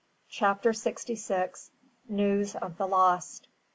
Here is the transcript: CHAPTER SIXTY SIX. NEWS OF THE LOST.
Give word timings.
CHAPTER 0.29 0.73
SIXTY 0.73 1.15
SIX. 1.15 1.69
NEWS 2.09 2.55
OF 2.55 2.75
THE 2.79 2.87
LOST. 2.87 3.47